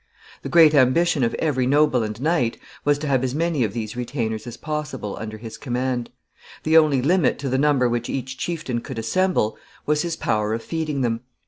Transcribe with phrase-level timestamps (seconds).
[0.41, 3.95] The great ambition of every noble and knight was to have as many of these
[3.95, 6.09] retainers as possible under his command.
[6.63, 10.63] The only limit to the number which each chieftain could assemble was his power of
[10.63, 11.19] feeding them.